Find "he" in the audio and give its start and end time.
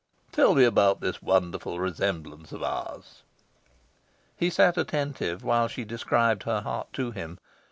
4.35-4.49